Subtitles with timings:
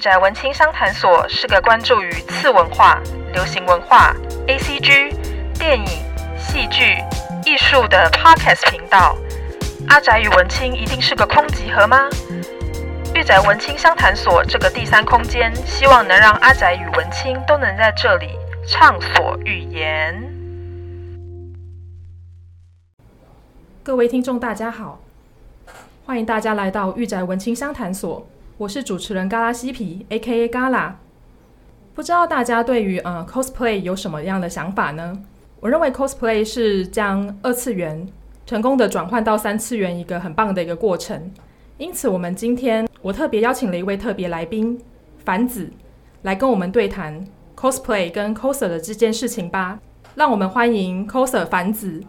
[0.00, 2.98] 宅文青商谈所是个关注于次文化、
[3.34, 4.14] 流行文化、
[4.46, 5.14] ACG、
[5.58, 5.86] 电影、
[6.38, 6.96] 戏剧、
[7.44, 9.14] 艺术的 Podcast 频道。
[9.88, 12.08] 阿宅与文青一定是个空集合吗？
[13.14, 18.30] 御宅文青商谈所这个第三空间，希望能让阿宅与文青都能在这里
[18.66, 20.14] 畅所欲言。
[23.82, 25.00] 各位听众，大家好，
[26.06, 28.26] 欢迎大家来到御宅文青商谈所。
[28.60, 30.46] 我是主持人嘎拉西皮，A.K.A.
[30.46, 30.94] 嘎拉。
[31.94, 35.18] 不知道大家对于呃 cosplay 有什么样的想法呢？
[35.60, 38.06] 我认为 cosplay 是将二次元
[38.44, 41.32] 成功的转换到三次元一个很棒的一个过程。
[41.78, 44.78] 因此，我们今天我特别邀请了一位特别来宾
[45.24, 45.70] 凡子
[46.20, 49.80] 来跟我们对谈 cosplay 跟 coser 的这件事情吧。
[50.16, 52.04] 让我们欢迎 coser 凡子。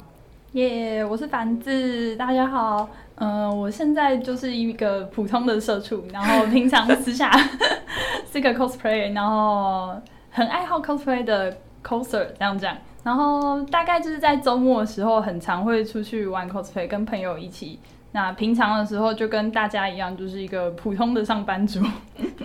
[0.53, 2.89] 耶，yeah, 我是凡子，大家好。
[3.15, 7.31] 嗯、呃，我现在就是一个普通的社畜，然后 平常私下
[8.29, 9.95] 是个 cosplay，然后
[10.29, 12.75] 很爱好 cosplay 的 coser 这样讲。
[13.01, 17.79] 然后大概就是在周末的时候，很常会出去玩 cosplay，跟朋友一起。
[18.11, 21.81] 那平常的时候就跟大家一样，就是一个普通的上班族。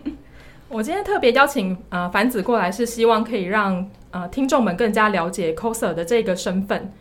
[0.69, 6.93] 我今天特别邀请呃凡子过来，是希望可以让呃听众们更加了解 coser 的这个身份。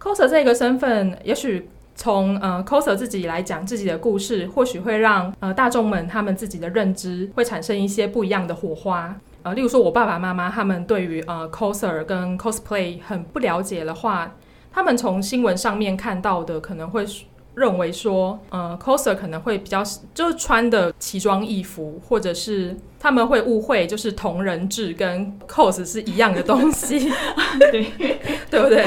[0.00, 1.68] Coser 这个身份，也许。
[2.00, 9.12] 从呃 coser 自己来讲自己的故事，或许会让呃大众们他们自己的认知会产生一些不一样的火花。
[9.42, 14.32] 呃，例如说我爸爸妈妈他们对于呃 coser 跟 cosplay 很不了解的话，
[14.72, 17.04] 他们从新闻上面看到的可能会
[17.56, 19.82] 认为说，呃 coser 可能会比较
[20.14, 27.10] 就是穿的奇装异服，或者是他们会误会就是同人志跟 cos 是一样的东西，
[27.70, 27.92] 对
[28.50, 28.84] 对不对？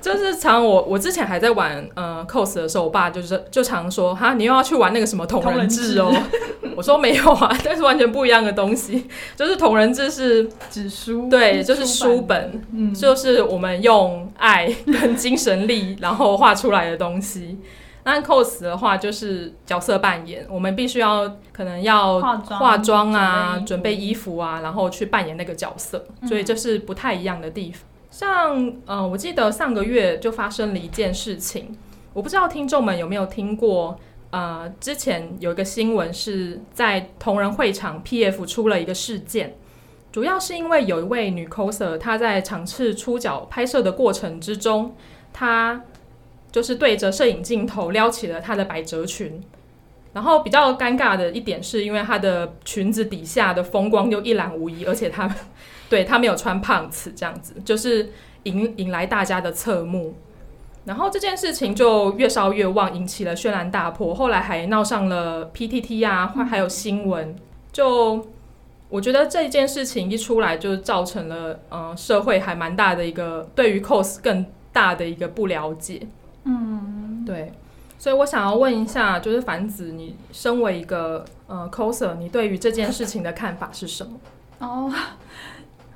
[0.00, 6.14] 就是常我我之前还在玩呃 cos 的时候，我爸就是就常说哈，你又要去玩那个什么同人志哦。
[6.76, 9.06] 我说没有啊，但是完全不一样的东西。
[9.34, 17.58] 就是同人志是纸书，对，就是书本，嗯，就是我们用爱跟精神力然后画出来的东西。
[18.06, 27.82] 那 cos 的话就是角色扮演，我们必须要可能要化妆啊，准备，衣服啊，然后去扮演那个角色，所以这是不太一样的地方。
[28.08, 31.76] 像呃，我记得上个月就发生了一件事情，
[32.12, 33.98] 我不知道听众们有没有听过。
[34.30, 39.56] 呃，之前有一个新闻是在同人会场 PF 出了一个事件，
[40.12, 44.94] 主要是因为有一位女 coser 她在场次出角拍摄的过程之中，
[45.32, 45.82] 她
[46.56, 49.42] 就是对着摄影镜头撩起了她的百褶裙，
[50.14, 55.30] 然后比较尴尬的一点是因为她的裙子底下的风光就一览无遗，而且她。
[55.90, 58.10] 对，她没有穿胖子，这样子就是
[58.44, 60.14] 引引来大家的侧目，
[60.86, 67.36] 然后这件事情就越烧越旺，引起了轩然大波，后来还闹上了 PTT 啊，还还有新闻。
[67.70, 68.26] 就
[68.88, 76.00] 我觉得这件事情一出来，就造成了呃社会还蛮大的一个对于 cos 更大的一个不了解。
[76.46, 77.52] 嗯，对，
[77.98, 84.18] 所以我想要问一下，就是凡子，你身为一个呃 coser，你对于这件事情的看法是什么？
[84.60, 84.92] 哦。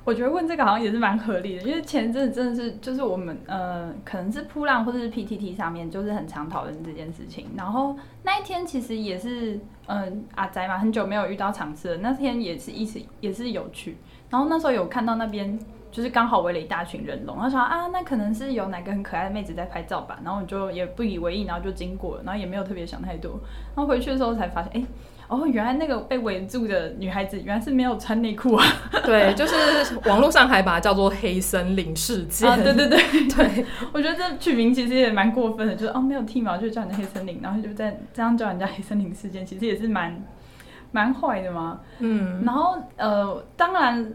[0.03, 13.97] 我觉得问这个好像也是蛮合理的，因为前阵子真的是就是我们呃可能是扑浪或者是 PTT 上面就是很常讨论这件事情，然后那一天其实也是嗯、呃、阿宅嘛，很久没有遇到场次了，那天也是一直也是有趣，
[14.31, 15.59] 然后那时候有看到那边
[15.91, 23.39] 就是刚好围了一大群人龙，然后想啊那可能是有哪个很可爱的妹子在拍照吧，然后你就也不以为意，然后就经过了，然后也没有特别想太多，
[23.75, 24.79] 然后回去的时候才发现哎。
[24.79, 24.87] 欸
[25.31, 28.65] 哦，原来那个被围住的女孩子原来是没有穿内裤啊！
[29.05, 29.55] 对，就是
[30.09, 32.57] 网络上还把它叫做“黑森林事件”啊。
[32.61, 40.21] 对对对对，我觉得这取名其实也蛮过分的，就是哦没有剃毛就叫人家黑森林，然后就在这样叫人家黑森林事件，其实也是蛮
[40.91, 41.79] 蛮坏的嘛。
[41.99, 44.05] 嗯，然后呃，当然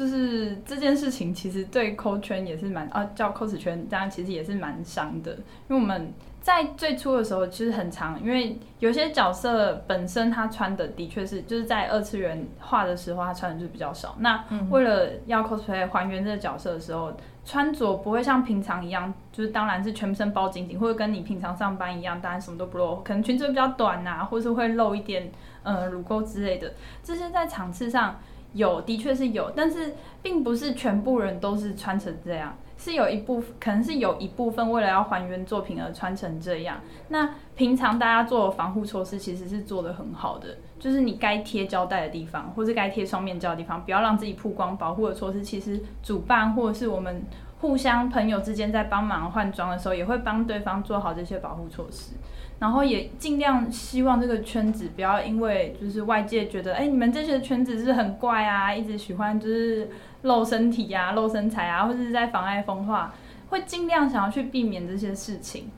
[0.00, 5.32] 就是这件事情其实对 cos 圈也是蛮啊，叫 cos 圈当然其实也是蛮伤的，
[5.68, 6.12] 因为我们。
[6.42, 14.16] 在最初的时候，其实很长，因为有些角色本身他穿的的确是，就是在二次元画的时候，他穿的就比较少。
[14.20, 17.12] 那为了要 cosplay 还原这个角色的时候，
[17.44, 25.30] 穿着不会像平常一样，就是当然是全身包紧紧，或者跟你平常上班一样，当然什么都不露，可能裙子比较短啊，或是会露一点
[25.62, 26.72] 呃乳沟之类的。
[27.02, 28.18] 这些在场次上
[28.52, 32.56] 有，的确是有，但是并不是全部人都是穿成这样。
[32.76, 36.80] 是有一部分，可能是有一部分为了要还原作品而穿成这样。
[37.08, 47.22] 那平常大家做防护措施其实是做的很好的，就是你该贴胶带的地方，或是该贴双面胶的地方，不要让自己曝光，保护的措施其实主办或者是我们
[47.60, 52.12] 互相朋友之间在帮忙换装的时候，也会帮对方做好这些保护措施，
[52.58, 59.90] 然后也尽量希望这个圈子不要因为就是外界觉得，哎，你们这些圈子是很怪啊，一直喜欢就是
[60.22, 63.14] 露身体啊、露身材啊，或者是在妨碍风化，
[63.50, 65.68] 会尽量想要去避免这些事情。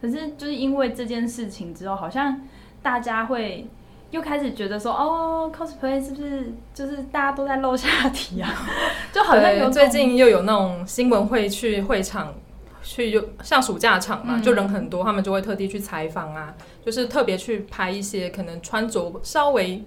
[0.00, 2.40] 可是就是因为这件事情之后，好像
[2.82, 3.66] 大家会。
[4.10, 8.52] 又开始觉得说哦，cosplay 是不是就是大家都在露下体啊？
[9.12, 12.34] 就好像有最近又有那种新闻会去会场
[12.82, 16.52] 去，就像暑假场嘛，嗯、就人很多，他们就会特地去采访啊，
[16.84, 19.82] 就是特别去拍一些可能穿着稍微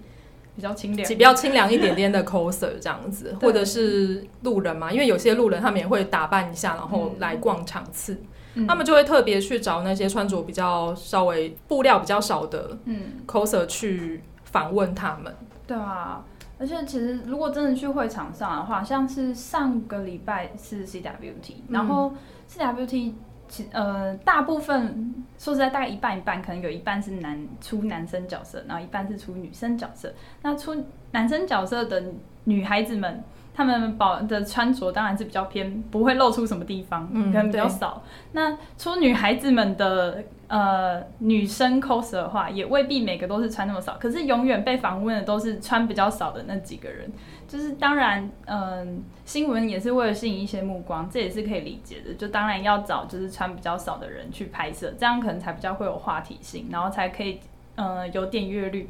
[0.56, 8.14] 比较清凉、比较清凉一点点的 coser 这样子，或者是路人嘛，因为有些路人他们也会打扮一下，然后来逛场次。
[8.14, 8.28] 嗯
[8.68, 15.34] 他们就会特别去找那些穿着比较稍微布料比较少的嗯 coser 去访问他们。
[15.66, 16.24] 对啊，
[16.60, 22.14] 而且其实如果真的去会场上的话，像是上个礼拜是 CWT，然后
[22.50, 23.14] CWT
[23.48, 30.14] 其呃大部分说实在大概一半一半，可能有一半是男出男生角色，然后一半是出女生角色。
[30.42, 30.76] 那出
[31.12, 32.04] 男生角色的
[32.44, 33.24] 女孩子们。
[33.54, 38.02] 他们保的穿着当然是比较偏，不会露出什么地方，嗯，可能比较少。
[38.32, 43.98] 那出女孩子们的呃女生 coser 的话，也未必每个都是穿那么少。
[44.00, 47.12] 可是永远被访问的都是穿比较少的那几个人。
[47.48, 48.88] 就是当然，嗯、呃，
[49.26, 52.12] 新闻也是为了吸引一些目光，这也是可以理解的。
[52.16, 57.40] 就当然要找就是穿比较少的人去拍摄，这样可能才比较会有话题性，然后才可以。
[57.76, 58.88] 嗯，有点阅率，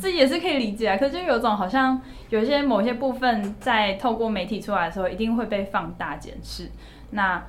[0.00, 0.96] 这也是可以理解啊。
[0.96, 2.00] 可是就有种好像
[2.30, 6.70] 有一些某些部分在透过媒体出来的时候，一定会被放大检视。
[7.10, 7.42] 那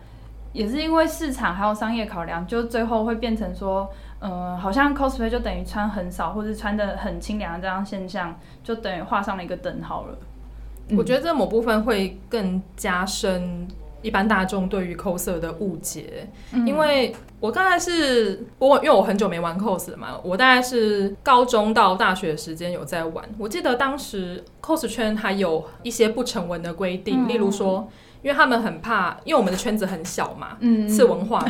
[0.52, 3.90] 也是因为市场还有商业考量，就最后会变成说，
[4.20, 10.18] 嗯，好像 cosplay 就等于穿很少，或是穿的很清凉这样现象，就等于画上了一个等号了。
[10.98, 13.66] 我觉得这某部分会更加深。
[14.04, 23.24] 一般大众对于 coser 的误解，嗯、因为我刚才是我因为我很久没玩 cos 了嘛，我大概是高中到大学的时间有在玩。
[23.40, 27.90] 我记得当时 cos 圈还有一些不成文的规定，嗯、例如说，
[28.22, 31.44] 因为他们很怕，因为我们的圈子很小嘛，嗯，次文化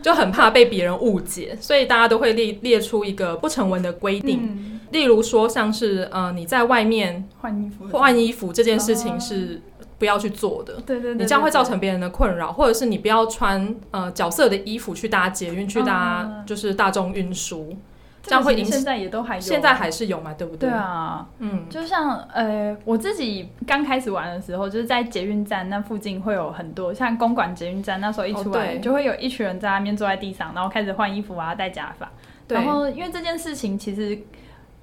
[0.00, 9.60] 就很怕被别人误解，所以大家都会列列出一个不成文的规定，嗯、例如说像是呃你在外面换衣服换衣服这件事情是。
[10.04, 17.74] 不要去做的，对对对，你这样会造成别人的困扰，或者是你不要穿呃角色的衣服去搭捷运，去搭就是大众运输，
[18.22, 18.72] 这样会影响。
[18.72, 20.68] 现在也都还有，现在还是有嘛，对不对？
[20.68, 32.10] 对啊，嗯，就像呃我自己刚开始玩的时候，就是在捷运站那附近会有很多，像公馆捷运站那时候一出来，就会有一群人在那边坐在地上，然后开始换衣服啊，戴假发。
[32.48, 34.18] 然后因为这件事情其实。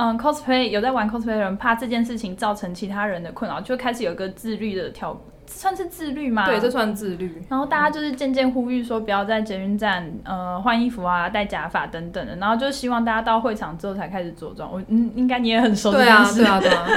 [0.03, 5.15] 嗯，cosplay 有在玩 cosplay 的人怕这件事情造成其他人的困扰，就开始有一个自律的条，
[5.45, 6.47] 算是自律吗？
[6.47, 7.39] 对，这算自律。
[7.47, 14.73] 然后大家就是渐渐呼吁说，不要在捷运站呃换衣服啊、戴假发等等的，然后就希望大家到会场之后才开始着装。
[14.73, 15.97] 我嗯，应该你也很熟悉。
[15.97, 16.87] 对啊，对啊，对啊。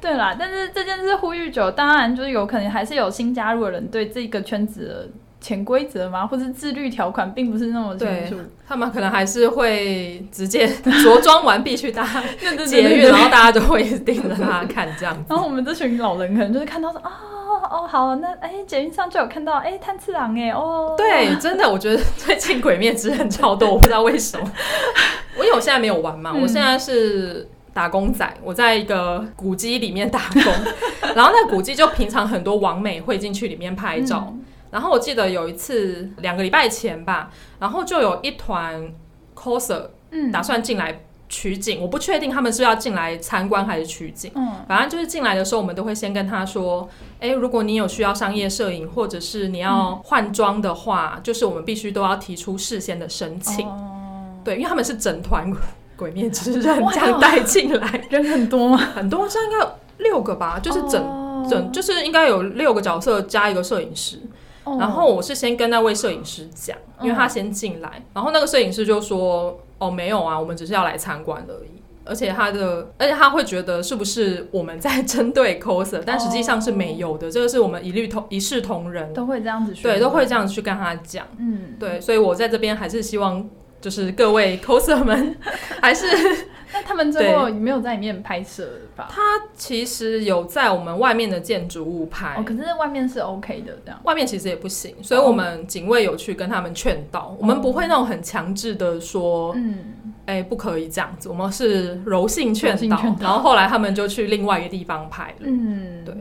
[0.00, 5.08] 对啦，但是这件事呼吁久，当然就是有可能还是有新加入的人对这个圈子的。
[5.44, 6.26] 潜规则吗？
[6.26, 8.36] 或者自律条款并不是那么清楚，
[8.66, 12.02] 他们可能还是会直接着装完毕去搭
[12.66, 15.24] 捷运，然后大家就会盯着他看这样子。
[15.28, 17.10] 然后我们这群老人可能就是看到说啊
[17.70, 24.50] 哦好，那哎捷运上就有看到哎炭治郎哎哦，对，真的我觉得最近鬼灭之刃超多，我不知道为什么。
[25.36, 30.42] 我 因为我现在没有玩嘛，嗯、我现在是打工仔，我在一个古迹里面打工，
[31.14, 34.28] 然后那古迹就平常很多网美会进去里面拍照。
[34.30, 34.40] 嗯
[34.74, 38.92] 然后我记得有一次两个礼拜前吧，然后就有一团
[39.32, 39.86] coser
[40.32, 44.32] 打算进来取景，嗯、我不确定他们是要进来参观还是取景。
[44.34, 46.88] 嗯，反正就是进来的时候，我们都会先跟他说，
[47.20, 53.68] 哎，如果你有需要商业摄影，或者是你要换装的话，嗯、就是我们必须都要提出事先的申请。
[53.68, 55.48] 哦、对，因为他们是整团
[55.96, 58.76] 鬼灭之刃这样带进来，人很多吗？
[58.76, 64.18] 很多，这样应该有六个吧，就是整、哦、整就是应该有六个角色加一个摄影师。
[64.64, 71.68] 然后我是先跟那位摄影师讲，因为他先进来，然后那个摄影师就说：“哦，没有啊，我们只是要来参观而已。”
[72.06, 83.48] 而且他的，而且他会觉得是不是我们在针对 coser，但实际上是没有的，这个是我们一律同一视同仁，都会这样子，对，都会这样子去跟他讲，嗯，对，所以我在这边还是希望，
[83.84, 85.36] 就是各位 coser 们，
[85.82, 86.06] 还是。
[86.72, 89.06] 那他们最后没有在里面拍摄吧？
[89.08, 89.22] 他
[89.54, 94.00] 其实有在我们外面的建筑物拍，哦，可是外面是 OK 的，这样。
[94.02, 99.78] 外面其实也不行，所以我们警卫有去跟他们劝导，哦、我们不会那种很强制的说，嗯，
[100.26, 106.12] 哎、欸，不可以这样子，我们是柔性劝导，然后后来他们就去另外一个地方拍了，嗯，对。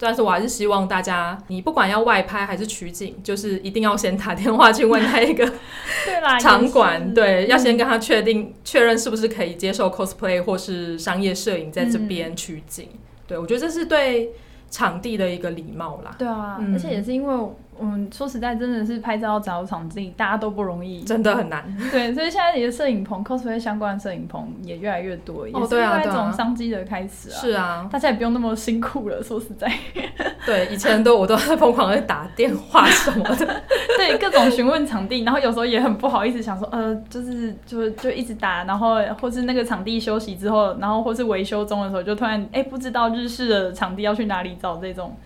[0.00, 5.46] 但是我还是希望大家，你不管要外拍还是取景，就是一定要先打电话去问他一个
[6.40, 12.88] 场馆，对，要先跟他确定确认是不是可以接受 cosplay 或是商业摄影在这边取景。
[12.92, 14.30] 嗯、对，我觉得这是对
[14.70, 16.16] 场地的一个礼貌啦。
[16.18, 17.48] 对啊，嗯、而且也是因为。
[17.82, 21.64] 嗯，说实在，真的是拍照找场地，大家都不容易，真的很难。
[21.90, 27.40] 对，所以现在你的摄影棚，cosplay 相关的摄影棚也越来越多，也是另外一种商机的开始啊。
[27.40, 29.22] 是啊，大家也不用那么辛苦了。
[29.22, 29.70] 说实在，
[30.46, 33.62] 对，以前都我都在疯狂的打电话什么的，
[33.96, 45.16] 对，各种询问场地，然后有时候也很不好意思，想说呃，就是就就一直打，然后或是那个场地休息之后，然后或是维修中的时候，就突然哎、欸、不知道日式的场地要去哪里找，这种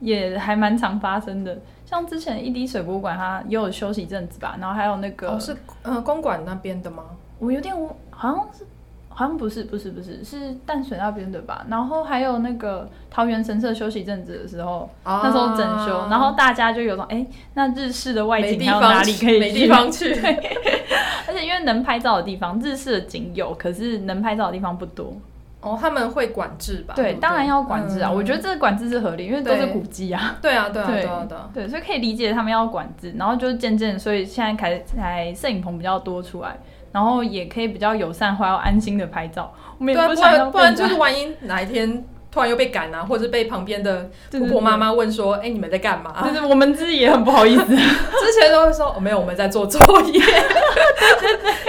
[0.00, 1.58] 也还蛮常发生的。
[1.92, 7.04] 像之前一滴水博物馆，它也有休息一阵子吧，然后还有那个、哦、是呃公馆那边的吗？
[7.38, 7.74] 我有点
[8.10, 8.64] 好像是
[9.10, 11.66] 好像不是不是不是是淡水那边的吧？
[11.68, 19.38] 然后还有那个桃园神社休息一阵子的时候，啊、那时候整修，然后大家就有种哎、欸，那日式的外景还有哪里可以去？
[19.38, 20.14] 没地方去。
[21.28, 25.14] 而且因为能拍照的地方，日式的景有，可是能拍照的地方不多。
[25.62, 26.92] 哦，他们会管制吧？
[26.94, 28.10] 对，当然要管制啊！
[28.10, 30.36] 我觉得这个管制是合理，因为都是古迹啊。
[30.42, 30.86] 对啊，对啊，
[31.28, 33.14] 对啊，对，所以可以理解他们要管制。
[33.16, 36.58] 然后就是渐渐，所以现在开才摄影棚比较多出来，
[36.90, 39.54] 然后也可以比较友善，或要安心的拍照。
[39.78, 42.04] 我们也不想要，不然就是万一哪一天。
[42.32, 50.20] 突然又被赶啊，或者被旁边的婆婆妈妈问说：“哎、欸，你们在干嘛？”就是我们自己也很不好意思， 之前都会说：“哦，没有，我们在做作业。”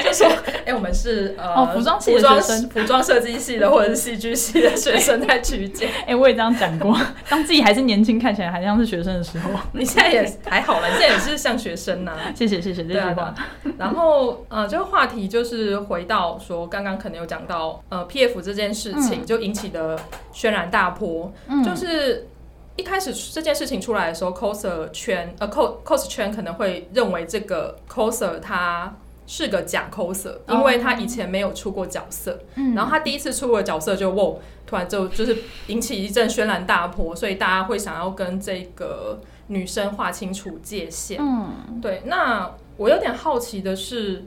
[0.02, 0.26] 就说
[0.64, 5.88] ：“哎、欸，我们是呃，哦，服装系的学生，服装设计系的或者是戏剧系的学生在取景。
[6.08, 12.32] ”哎、欸，我也这样讲过，当自己还是年轻，看起来还像是学生的时候，你现在也还好了，你现在也是像学生呐、啊。
[12.34, 13.34] 谢谢谢谢这句话。
[13.78, 20.00] 然后呃，这个话题就是回到说，刚刚可能有讲到呃，PF 这件事情、嗯、就引起的
[20.32, 21.32] 轩然大波。
[21.48, 22.28] 嗯、就是
[22.76, 28.96] 一开始这件事情出来的时候，coser 圈呃 cos cos 圈可能会认为这个 coser 他
[29.26, 41.20] 是个假 coser，因为他以前没有出过角色，嗯、然后他第一次出过角色就哇，突然就就是引起一阵轩然大波，所以大家会想要跟这个女生划清楚界限。
[41.22, 42.02] 嗯，对。
[42.06, 44.26] 那我有点好奇的是，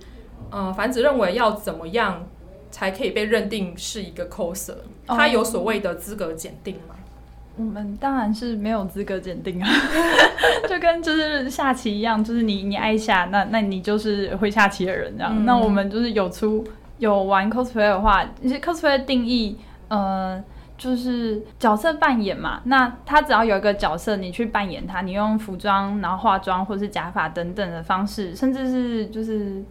[0.50, 2.26] 呃，凡子认为要怎么样
[2.70, 4.74] 才可以被认定是一个 coser？
[5.06, 6.94] 他有所谓的资格检定吗？
[7.56, 9.68] 我们当然是没有资格鉴定啊，
[10.68, 15.32] 就跟就是下棋一样，就是你你爱下，那那你就是会下棋的人这样。
[15.34, 16.62] 嗯、那我们就是有出
[16.98, 19.56] 有玩 cosplay 的话，其实 cosplay 的定义，
[19.88, 20.44] 呃，
[20.76, 22.60] 就是角色扮演嘛。
[22.64, 29.64] 那他只要有一个角色，你去扮演他，你用服装、然后化妆或是假发等等的方式，甚至是就是。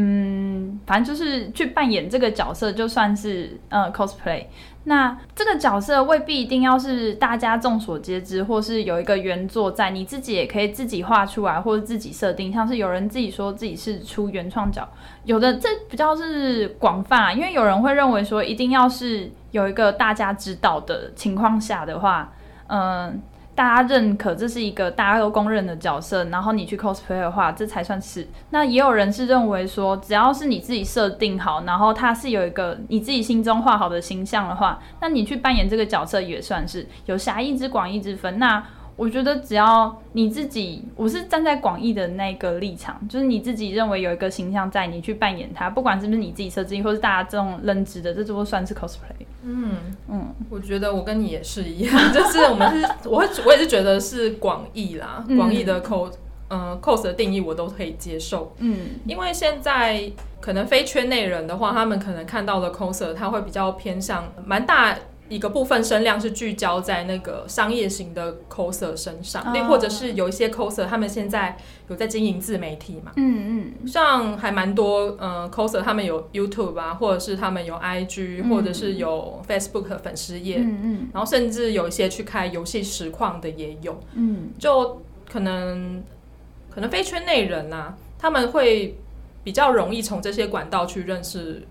[0.00, 4.44] 嗯，反正就是去扮演这个角色，就算是呃 cosplay。
[4.84, 12.52] 那这个角色未必一定要是大家众所皆知，或是有一个原作在，你自己也可以自己画出来，或者自己设定。
[12.52, 14.88] 像是有人自己说自己是出原创角，
[15.24, 22.32] 有的这比较是广泛啊，因为有人会认为说一定要是有一个大家知道的情况下的话，
[22.68, 23.20] 嗯。
[23.58, 28.24] 大家认可这是一个大家都公认的角色，然后你去 cosplay 的话，这才算是。
[28.50, 38.38] 那也有人是认为说，只要是你自己设定好，然后他是有一个你自己心中画好的形象的话，那你去扮演这个角色也算是有狭义之广义之分。
[38.38, 38.64] 那
[38.98, 49.24] 我觉得只要你自己，我是站在广义的那个立场，就是你自己认为有一个形象在，你去扮演它，不管是不是你自己设置，或是大家这种认知的，这都算是 cosplay。
[49.44, 49.76] 嗯
[50.08, 56.14] 嗯，我觉得我跟你也是一样， 就是我们是，我会我也是觉得是广义啦，广义的 cos，
[56.48, 58.52] 呃 cos 的定义我都可以接受。
[58.58, 64.96] 嗯，因为现在可能非圈内人的话，他们可能看到的 coser，他会比较偏向蛮大。
[65.28, 69.68] 一个部分声量是聚焦在那个商业型的 coser 身上，那、oh.
[69.68, 71.56] 或者是有一些 coser，他们现在
[71.88, 73.12] 有在经营自媒体嘛？
[73.16, 86.02] 嗯嗯，像还蛮多呃 coser，他们有 YouTube 啊，或者是他们有 IG，、嗯、或者是有 Facebook 的粉丝页，嗯嗯，然后甚至有一些去开游戏实况的也有，嗯，就可能
[86.70, 88.96] 可能非圈内人呐、啊，他们会
[89.44, 91.62] 比较容易从这些管道去认识。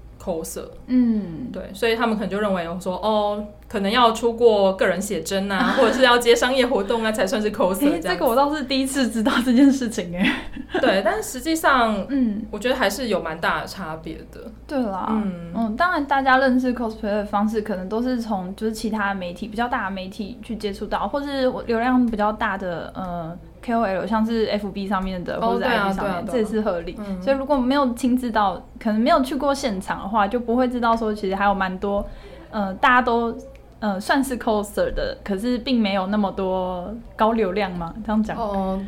[0.87, 7.91] 嗯，对，所以他们可能就认为说，哦，可能要出过个人写真啊，或者是要接商业活动啊，才算是 coser。
[7.91, 10.43] 欸，这个我倒是第一次知道这件事情哎。
[10.81, 14.51] 对，但是实际上，嗯，我觉得还是有蛮大的差别的。
[14.67, 23.37] 对啦，嗯嗯，当然大家认识 cosplay 的方式，可能都是从就是其他媒体比较大的媒体去接触到，或是流量比较大的呃。
[23.65, 26.95] KOL 像是 FB 上面的，或者 IG 上面，这也是合理。
[26.99, 32.05] 嗯、所以如果没有亲自到，可能没有去过现场的话，就不会知道说其实还有蛮多，
[32.51, 33.37] 呃，大家都
[33.79, 37.93] 呃算是 coser 的，可是并没有那么多高流量嘛？
[38.05, 38.79] 这样讲哦，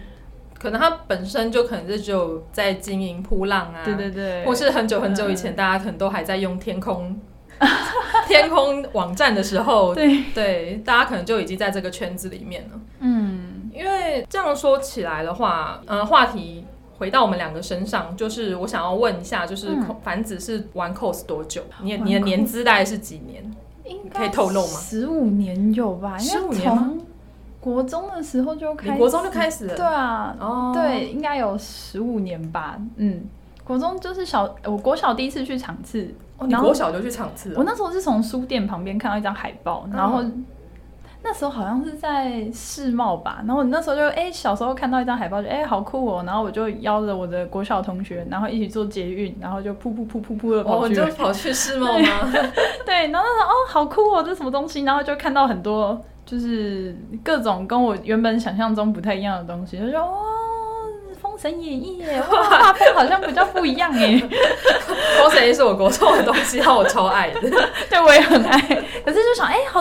[0.58, 7.20] 可能他本身就可能是只有在经营扑浪啊，对对对，或是很久很久以前，大家可能都还在用天空。
[8.26, 12.80] 天空网站的时候，对对，大家可能就已经在这个圈子里面了。
[13.02, 13.29] 嗯，
[13.80, 16.66] 因为这样说起来的话，呃，话题
[16.98, 19.70] 回到我们两个身上，就是我想要问一下，就是
[20.04, 21.64] 凡子是玩 cos 多久？
[21.82, 23.44] 你你的年资大概是几年？
[23.86, 24.80] 应该可以透露吗？
[24.80, 26.18] 十五年有吧？
[26.18, 27.00] 十五年从
[27.60, 29.76] 国中的时候就开始，国中就开始了。
[29.76, 32.78] 对啊，哦，对，应该有十五年吧。
[32.98, 33.24] 嗯，
[33.64, 36.14] 国中就是小，我国小第一次去场次。
[36.38, 37.54] 哦，你国小就去场次？
[37.58, 40.24] 我那时候是从书店旁边看到一张海报，然后
[41.22, 52.32] 那时候好像是在世贸吧，然后那时候就哎、欸，小时候看到一张海报就哎、欸、好酷哦，然后我就邀着我的国小同学，然后一起坐捷运，然后就噗噗噗噗噗的跑去，哦、就跑去世贸吗？
[52.86, 54.84] 对，然后那时候哦好酷哦，这是什么东西？
[54.84, 60.18] 然后就看到很多就是各种跟我原本想象中不太一样的东西，就说哇。
[61.38, 64.20] 神演义耶，画风好像比较不一样耶。
[65.18, 67.40] 封神演义是我国中的东西，然后我超爱的，
[67.90, 68.60] 对，我也很爱。
[69.06, 69.19] 可是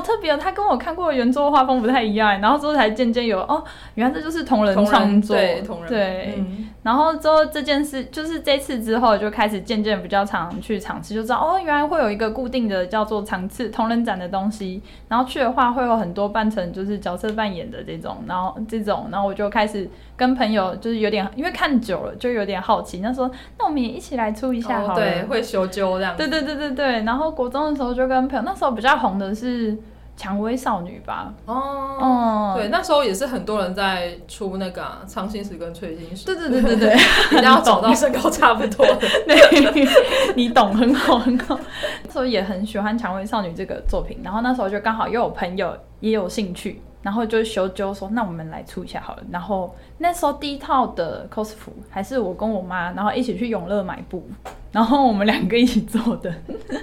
[0.08, 2.40] 特别哦，他跟我看过的原作画风不太一样。
[2.40, 3.62] 然后之后才渐渐有，哦，
[3.96, 6.34] 原来这就是同人创作，对，同人，对。
[6.38, 14.82] 嗯、然后之后这件事，就是这次之后就开始渐渐比较常去场次，就知道哦，原来会有一个固定的叫做场次同人展的东西。
[15.08, 19.86] 然后去的话会有很多扮成就是角色扮演的这种，然后这种，然后我就开始
[20.16, 21.52] 跟朋友就是有点因为。
[21.58, 26.16] 看久了就有点好奇，那说那我们也一起来出一下好了，哦、对，会修纠这样。
[26.16, 29.72] 对对对对对，然后国中的时候就跟朋友，那时候比较红的是
[30.18, 31.32] 《蔷薇少女》吧？
[31.46, 36.26] 哦，嗯，对，那时候也是很多人在出那个啊，苍心石跟翠心石。
[36.26, 36.94] 对对对对对，
[37.30, 38.96] 一定要找到身高差不多的。
[39.26, 39.88] 对，
[40.34, 41.58] 你懂，很好很好。
[42.04, 46.82] 那时候也很喜欢《蔷薇少女》这个作品，然后那时候就刚好又有朋友也有兴趣。
[47.02, 49.22] 然后就修就说，那我们来出一下好了。
[49.30, 54.28] 然后那时候第一套的 cos 服还是我跟我妈，然后一起去永乐买布，
[54.72, 56.34] 然后我们两个一起做的。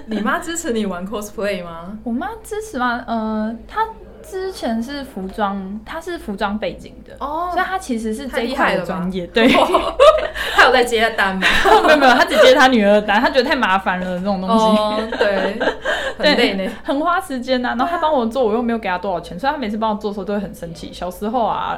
[0.06, 1.98] 你妈支持你玩 cosplay 吗？
[2.04, 3.04] 我妈支持吗？
[3.06, 3.86] 呃，她。
[4.28, 9.26] 之前是服装，他是服装背景的哦，所以他其实是这一块的专业。
[9.28, 9.48] 对，
[10.54, 11.46] 他有在接单吗？
[11.86, 15.16] 没有没有，他只接他女儿的单，他觉得太麻烦了这种东西。
[15.16, 15.58] 对，
[16.18, 17.68] 很累呢，很花时间呐。
[17.78, 20.92] 然后他帮我做，我又没有给他多少钱，所以他每次帮我做的时候都会很生气。
[20.92, 21.76] 小时候啊，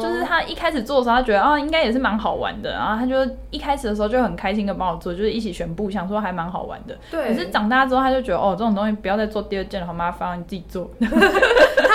[0.00, 3.16] 就是他一开始做的时候，他觉得啊应该也是蛮好玩的，然后他就
[3.50, 6.96] 一开始的时候就很开心的帮我做，就是一起选布，想说还蛮好玩的。
[7.10, 7.28] 对。
[7.28, 10.88] 可是长大之后，他就觉得哦，这种东西不要再做第二件了，好麻烦，你自己做。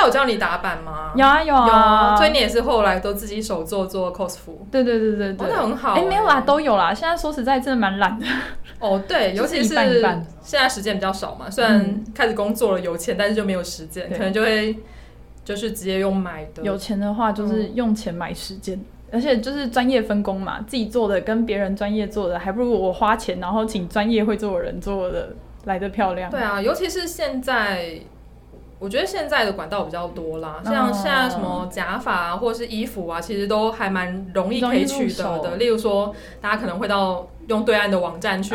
[0.05, 1.11] 他有教你打版吗？
[1.15, 4.65] 有啊有啊，有啊，所以你也是后来都自己手做做 cos 服。
[4.71, 5.93] 对对对对对，那很好。
[5.93, 6.93] 哎，没有啦，都有啦。
[6.93, 8.25] 现在说实在，真的蛮懒的。
[8.79, 9.73] 哦，对， 尤其是
[10.41, 11.49] 现在时间比较少嘛。
[11.49, 14.77] 虽然开始工作了，有钱，但是就没有时间，可能就会
[15.43, 16.61] 就是直接用买的。
[16.61, 18.79] 有钱的话，就是用钱买时间，
[19.11, 26.29] 而且就是专业分工嘛，自己做的跟别人专业做的，还不如我花钱然后请专业会做的人做的来的漂亮。
[26.29, 27.99] 对啊，尤其是现在。
[28.77, 35.55] 我觉得现在的管道比较多啦，像现在什么假发啊，或者是衣服啊，其实都还蛮容易可以取得的。
[35.55, 38.53] 例如说，大家可能会到用对岸的网站去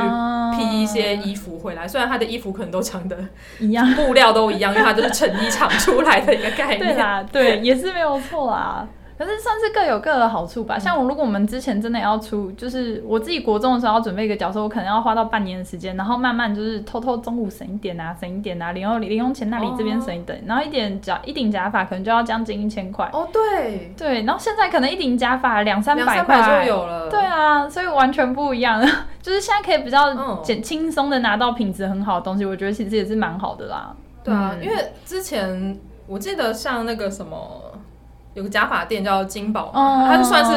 [0.57, 3.17] 批一些衣服回来，虽然他的衣服可能都长得
[3.59, 6.79] 一样，布料都一样，因为它就是成衣厂出来的一个概念。
[6.79, 8.87] 对啦，对， 也是没有错啦。
[9.21, 10.79] 可是算是各有各的好处吧。
[10.79, 23.11] 像我，如果我们之前真的要出，就是我自己国中的时候要准备一个角色，我可能要花到半年的时间，然后慢慢就是偷偷中午省一点啊，省一点啊，零用零用钱那里这边省一点，然后一点假一顶假发可能就要将近一千块。
[23.13, 27.11] 哦，对对，然后现在可能一顶假发两三百块就有了。
[27.11, 28.81] 对啊，所以完全不一样。
[29.21, 33.95] 就是现在可以比较简轻松的拿到品质很好的东西，我觉得其实也是蛮好的啦。
[34.25, 37.65] 对啊，因为之前我记得像那个什么。
[38.35, 40.53] 有个假发店叫金宝，哦、它就算是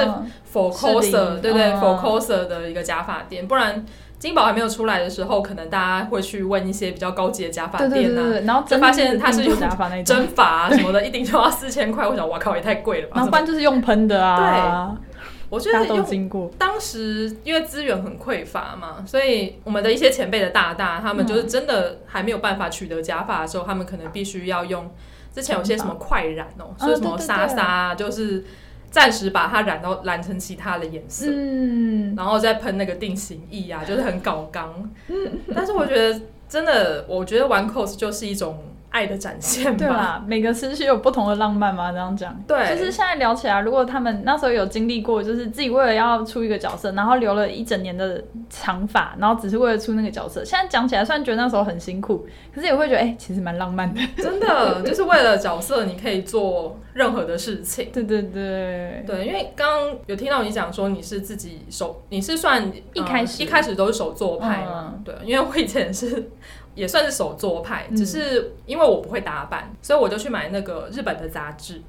[0.53, 3.83] for coser，对不对？for coser 的一个假发店，不然
[4.19, 12.05] 金宝还没有出来的时候，可能大家会去问一些比较高级的假发店啊，然后就发现它是用假发那种真发啊什么的，一顶就要四千块。
[12.07, 13.13] 我想，哇靠，也太贵了吧！
[13.15, 14.95] 然后不然就是用喷的啊。
[14.95, 24.89] 对，我觉得用当时因为资源很匮乏嘛，所以我们的一些前辈的大大，他们就是真的还没有办法取得假发的时候，他们可能必须要用。
[25.34, 28.46] 之前有些什么快染哦、喔，说什么莎莎，就是
[28.91, 34.89] 暂时把它染到染成其他的颜色，嗯，然后再喷那个定型液啊，就是很搞刚。
[35.08, 35.15] 嗯，
[35.56, 39.77] 但是我觉得真的，我觉得玩 cos 就是一种爱的展现吧。
[39.77, 42.34] 对啦，每个时期有不同的浪漫嘛，这样讲。
[42.47, 50.45] 对，就是现在聊起来，如果他们那时候有经历过，就是自己为了要出一个角色，然后留了一整年的长发，然后只是为了出那个角色。
[50.45, 53.99] 现在讲起来，虽然觉得那时候很辛苦，可是也会觉得，哎、欸，其实蛮浪漫的。
[54.21, 57.89] 真的， 就是为了角色，你可以做任何的事情。
[57.91, 64.93] 对对对对，因为刚刚有听到你讲说你是自己手，你是算一开始、嗯、一开始都是手作派嘛？
[64.95, 66.29] 嗯、对，因为我以前是。
[66.75, 71.81] 也算是手作派，只是因为我不会打版，嗯、所以我就去买那个日本的杂志，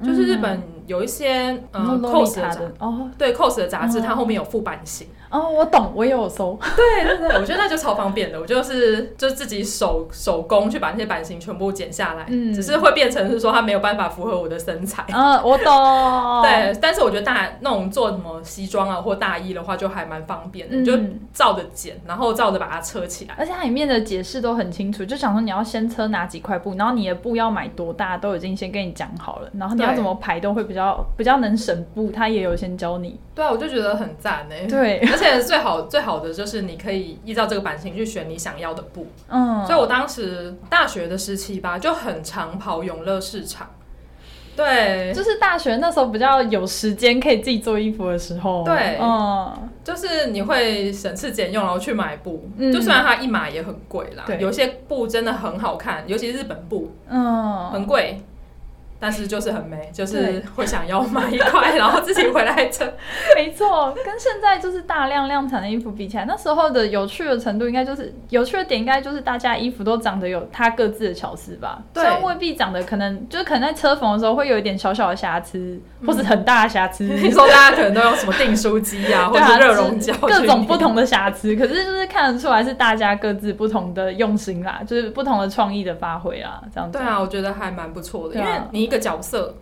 [0.00, 5.06] 嗯、就是日本有一些嗯 cos 的哦，对 cos 的杂志，它后面有副版型。
[5.30, 6.58] 哦，我懂，我也有搜。
[6.74, 8.40] 对对对，我觉得那就超方便的。
[8.40, 15.04] 我就是就自己手手工去把那些版型全部剪下来，嗯，只是会变成是说它没有办法符合我的身材。
[15.12, 16.42] 嗯，我懂。
[16.42, 20.98] 对，但是我觉得大那种做什么西装啊或大衣的话，就还蛮方便的，嗯、就
[21.32, 23.34] 照着剪，然后照着把它车起来。
[23.38, 30.79] 而且它里面的解释都很清楚，就想说你要先车哪几块布，然后你的布要买多大，都已经先跟你讲好了，然后你要怎么排都会比较
[31.16, 33.18] 比较能省布，他也有先教你。
[33.34, 34.66] 对啊，我就觉得很赞哎。
[34.66, 39.06] 对， 而且最好最好的就是你可以依照这个版型去选你想要的布。
[39.28, 43.68] 嗯，所以我当时大学的时期吧，就很常跑永乐市场。
[44.56, 48.62] 对，就是大学那时候比较有时间可以自己做衣服的时候。
[48.64, 52.46] 对，嗯，就是你会省吃俭用，然后去买布。
[52.58, 58.20] 嗯，就虽然它一码也很贵啦，对，有些布真的很好看，尤其是日本布，嗯，很贵。
[59.00, 62.86] 但是就是很美，就是会想要买一块， 然后自己回来称。
[63.34, 71.82] 没错，跟现在就是大量量产的衣服比起来，那时候的有趣的程度，应该就是有趣的点，应该就是大家衣服都长得有它各自的巧思吧。
[71.94, 75.58] 对，虽然未必长得可能，就是可能在车缝的时候会有一点小小的瑕疵，
[76.00, 77.04] 嗯、或是很大的瑕疵。
[77.08, 86.98] 你说大家可能都用什么订书机啊， 或者热熔胶，各种不同的瑕疵，可是就是看得出来是大家各自不同的用心啦，就是不同的创意的发挥啦，这样子。
[86.98, 88.89] 对啊，我觉得还蛮不错的，啊、因为你。
[88.90, 89.54] 个角色，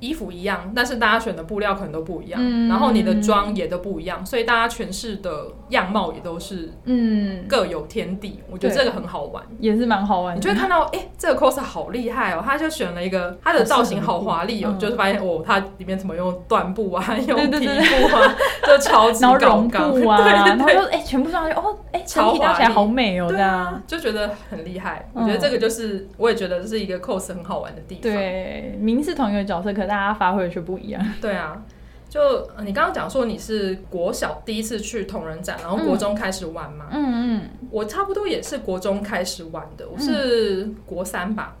[0.00, 7.44] 衣服一样，但是大家选的布料可能都不一样，嗯、然后你的妆也都不一样，所以大家诠释的样貌也都是嗯。
[7.48, 8.40] 各有天地。
[8.46, 10.36] 嗯、我觉得这个很好玩，也是蛮好玩的。
[10.36, 23.82] 你就会看到，哎、欸，这个 cos 好厉害哦，他就选了一个，他的造型好华丽哦， 就是发现哦，他里面怎么用缎布啊， 用皮 布啊，就超级高刚布啊，然后就哎、欸，全部上去哦，哎、欸，整体搭起来好美哦，这样。
[23.86, 25.08] 就觉得很厉害。
[25.12, 28.02] 我觉得这个就是，我也觉得这是一个 cos 很好玩的地方。
[28.02, 31.00] 对，名是同一个角色，可是大家发挥的却不一样。
[31.20, 31.62] 对啊，
[32.08, 36.86] 就你刚刚讲说你是国小第一次去同人展，然后国中开始玩嘛？
[36.90, 41.56] 嗯嗯，我差不多也是国中开始玩的，我是国三吧，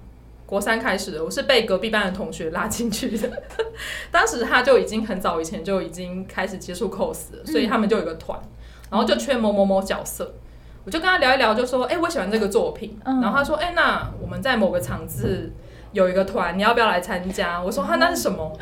[0.46, 3.42] 国三开始的，我是被隔壁班的同学拉进去的。
[4.10, 8.38] 当时他就已经很早以前就已经开始接触 cos 了，所以他们就有一个团，
[8.90, 10.34] 然后就缺某某某角色，
[10.84, 15.52] 我就跟他聊一聊，就说：“哎，我喜欢这个作品。”然后他说：“哎，那我们在某个场次。”
[15.92, 17.60] 有一个团，你要不要来参加？
[17.62, 18.52] 我说他那是什么？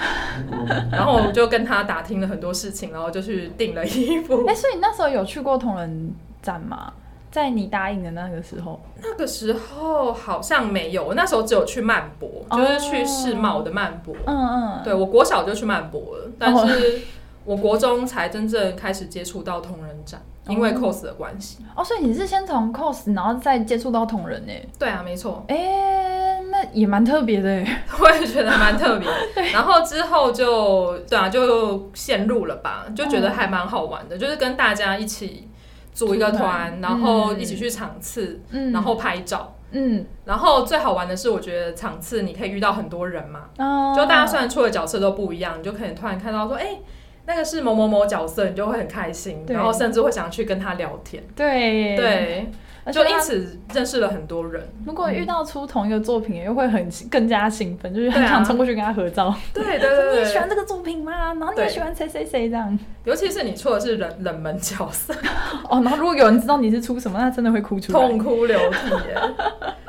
[0.93, 4.45] 然后我就跟他打听了很多事情，然后就去订了衣服。
[4.47, 6.93] 哎、欸，所以你那时候有去过同人展吗？
[7.31, 8.81] 在你答应的那个时候？
[9.03, 14.15] 那个时候好像没有，我那时候只有去曼博，哦、就是去世贸的曼博。
[14.25, 17.01] 嗯嗯，对，我国小就去曼博了，但是
[17.45, 20.23] 我国中才真正开始接触到同人展。
[20.46, 24.52] 因为 cos 的关系哦，所以你是先从 cos，然后再接触到同人呢？
[24.78, 25.42] 对啊，没错。
[25.48, 29.09] 哎、欸，那也蛮特别的哎， 我也觉得蛮特别。
[29.52, 35.48] 然后之后就对啊，就陷入了吧，就觉得还蛮好玩的，嗯、就是跟大家一起
[35.94, 46.83] 组一个团，然后一起去场次，嗯，然后拍照，嗯，然后最好玩的是，我觉得场次你可以遇到很多人嘛，哦，就大家虽然出的角色都不一样，你就可以突然看到说，哎、欸。
[47.27, 51.23] 那个是某某某角色，你就会很开心，然后甚至会想去跟他聊天。
[51.35, 52.51] 对对，
[52.93, 54.63] 就因此认识了很多人。
[54.85, 59.35] 如果遇到出同一个作品，又会很更加兴奋，就是很想冲过去跟他合照。
[59.55, 61.33] 对对 对，对，你喜欢这个作品吗？
[61.33, 62.79] 然后你也喜欢谁谁谁这样。
[63.05, 65.15] 尤其是你出的是冷冷门角色
[65.71, 69.17] 哦，然后如果有人知道你是出什么，那真的会哭出来，痛哭流涕耶。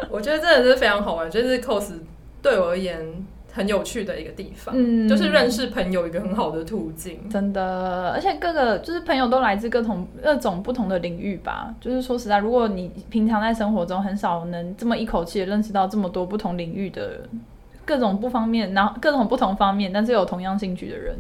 [0.09, 1.91] 我觉得真的是非常好玩，就是 cos
[2.41, 2.97] 对我而言。
[3.55, 11.73] 很有趣的一个地方，嗯，就是认识朋友一个很好的途径，真的，而且各个就是朋友都来自各种各种不同的领域吧。
[11.79, 17.21] 就是说实在，如果你平常在生活中很少能这么一口气认识到这么多不同领域的
[17.85, 21.15] 各种不方面，然后各种不同方面，但是有同样兴趣的人，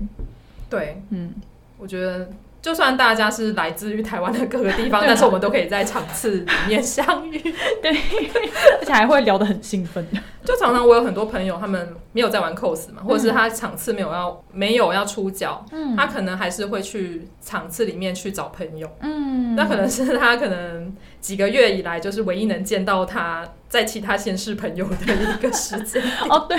[0.69, 1.33] 对，嗯，
[1.77, 2.27] 我觉得。
[2.61, 7.37] 就算大家是来自于台湾的各个地方， 但是我们都可以在场次里面相遇，
[7.79, 7.91] 对，
[8.81, 10.03] 而且还会聊得很兴奋。
[10.45, 26.01] 就常常我有很多朋友，他们没有在玩 cos 嘛，或者是他场次没有要没有要出脚，嗯，他可能还是会去场次里面去找朋友，嗯，那可能是他可能几个月以来就是唯一能见到他在其他县市朋友的一个时间。
[26.29, 26.57] 哦，对，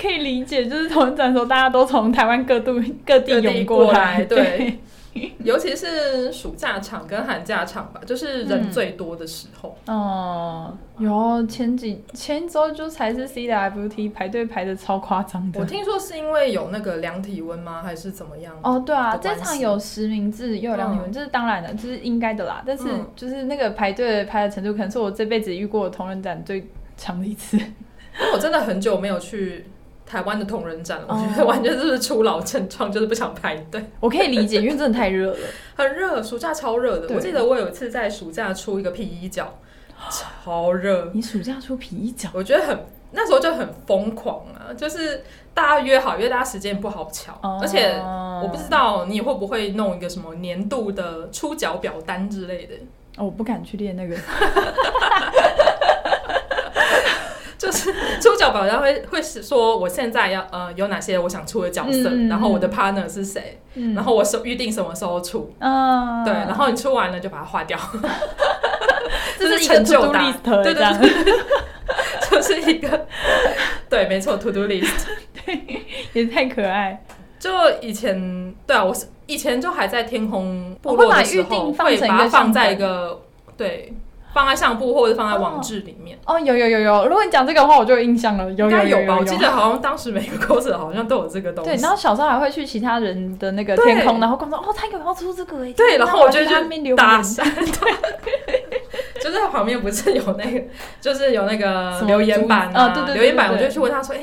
[0.00, 4.36] 可以理解，就是同人展的时候，大家都从台湾各度各地涌过来，对。
[4.36, 4.80] 对
[5.42, 9.74] 尤其是暑假场跟寒假场吧，就是人最多的时候。
[9.86, 15.60] 嗯、哦，有前几前一周就才是 CWT 排队排的超夸张的。
[15.60, 17.82] 我听说是因为有那个量体温吗？
[17.82, 18.58] 还是怎么样？
[18.62, 22.62] 哦，对啊，这场有实名制又有量体温，这、嗯、是当然的，这、就是应该的啦。
[22.66, 27.56] 但是就是那个排队排的程度，可能是我这辈子遇过同人展最长的一次。
[27.56, 27.64] 因
[28.24, 29.66] 为我真的很久没有去。
[30.08, 33.84] 台湾的同人展，我觉得完全就是初老症状，就是不想排队。
[33.98, 35.38] 我可以理解，因为真的太热了，
[35.74, 37.12] 很热，暑假超热的。
[37.12, 39.58] 我记得我有一次在暑假出一个皮衣角，
[40.10, 41.10] 超热。
[41.12, 42.28] 你暑假出皮衣角？
[42.32, 48.00] 我觉得很，那时候就很疯狂啊，就是大家约好，因为大家时间不好巧，而且
[48.42, 52.74] 我不知道你会不会弄一个什么年度的出脚表单之类的。
[53.16, 54.16] 哦，我不敢去练那个。
[57.58, 67.78] 就是出脚表，单会会是说我现在要呃有哪些我想出的角色，嗯、然后我的 partner 是谁，嗯、然后我是预定什么时候出，嗯、对，然后你出完了就把它划掉，
[69.38, 71.44] 这是成就感，对对对，
[72.30, 73.06] 就是一个
[73.88, 75.06] 对，没错，to do list，
[75.44, 77.02] 对， 也太可爱。
[77.38, 83.22] 就以前对啊，我是以前就还在天空部落的时候，会把它放在一个
[83.56, 83.92] 对。
[84.34, 86.34] 放在相簿或者放在网志里面哦。
[86.34, 88.52] 哦，有有有有，如果你讲这个的话，我就有印象了。
[88.52, 89.16] 有有有吧？
[89.18, 91.70] 我记得好像当时每个 coser 好像都有这个东西。
[91.70, 95.56] 对，然后小时候还会去其他人的那个天空，然后跟说哦，他有没有出这个？
[95.72, 97.50] 对，然后我就去打闪。
[97.54, 98.84] 对，
[99.30, 100.62] 就是旁边不是有那个，
[101.00, 104.20] 就是有那个留言板啊，对对，留言板，我就去问他说，哎。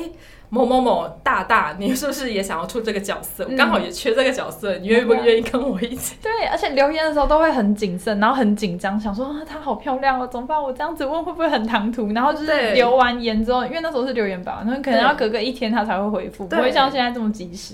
[0.49, 3.43] 某某某大大，你是不是也想要出这个角色？
[3.57, 6.15] 刚、嗯、好也缺这个角色，你愿不愿意跟我一起？
[6.21, 10.61] 对，而且留言的时候都会很谨慎，然后很紧张，想说啊，她好漂亮哦，怎么办？
[10.61, 12.07] 我这样子问会不会很唐突？
[12.13, 17.73] 然后就是留完言之后，因为那时候是留言板，那可能要隔个一天他才会回复，不会像现在这么及时。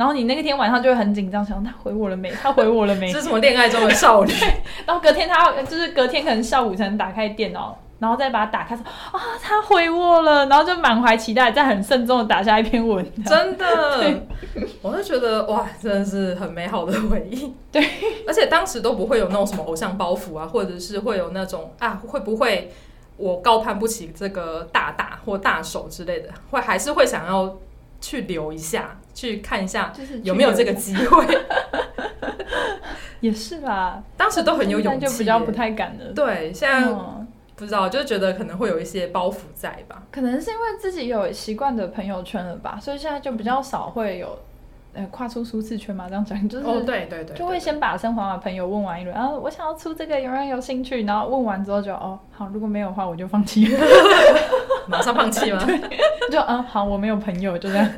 [0.00, 2.30] 然后你那个天晚上就会很紧张，想他回我了没？
[2.30, 3.12] 他回我了没？
[3.12, 4.32] 这是什么恋爱中的少女？
[4.86, 7.78] 然后隔天他就是隔天可能下午才能打开电脑。
[7.98, 8.82] 然后再把它打开，说
[9.12, 13.06] 啊，他回我了，然后就满怀期待，再很慎重的打下一篇文。
[13.26, 14.22] 真的，
[14.80, 17.52] 我就觉得哇，真的是很美好的回忆。
[17.70, 17.86] 对，
[18.26, 22.72] 而且当时都不会有那种什么偶像包袱啊，或者是会有那种啊，会不会
[23.18, 27.54] 我高攀不起这个大大或大手之类的，会还是会想要
[28.00, 31.26] 去留一下，去看一下，就是有没有这个机会。
[33.20, 36.06] 也是啦，当时都很有勇气，就比较不太敢的。
[36.12, 36.88] 对，现在。
[36.88, 40.02] 嗯不知道，就觉得可能会有一些包袱在吧？
[40.10, 44.38] 可能是因为自己有习惯的朋友圈了吧，所以现在就比较少会有，
[44.94, 46.06] 呃，跨出舒适圈嘛。
[46.08, 51.04] 这样讲就是，哦，对对对，就会先把生活的朋友问完一轮，然后我想要出这个，有人有兴趣？
[51.04, 53.78] 然后问完之后就，哦，好，如果没有的话，我就放弃了，
[54.88, 55.60] 马上放弃吗？
[56.30, 57.90] 就，啊，好，我没有朋友，就这样。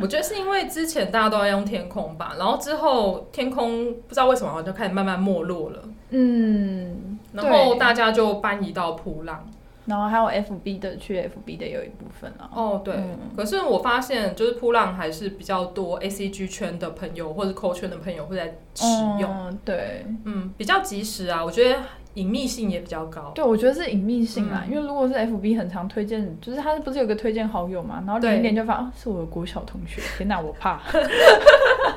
[0.00, 5.82] 我觉得是因为之前大家都在用天空吧，然后之后天空不知道为什么就开始慢慢没落了。
[6.10, 7.18] 嗯。
[7.32, 9.46] 然后大家就搬移到普浪，
[9.86, 12.50] 然后还有 FB 的去 FB 的有一部分了。
[12.52, 12.94] 哦，对。
[12.96, 18.84] 嗯、可是我发现，就是扑浪还是比较多 ACG 圈的朋友或者 Cos 圈的朋友会在使
[19.20, 19.30] 用。
[19.30, 21.76] 嗯、对，嗯，比较及时啊，我觉得。
[22.14, 30.80] 隐秘性也比较高，对，我觉得是隐秘性啦，嗯、因为如果是 FB 很常推荐，就是他不是有个推荐好友嘛，然后点一点就发，现啊，是我的国小同学，天哪，我怕，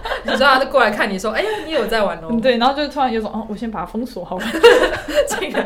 [0.25, 4.45] 你知道他就过来看你说，哎呀，你有在玩哦， 对，然后就突然有种，哦，我先把它封锁好了，
[5.27, 5.65] 这个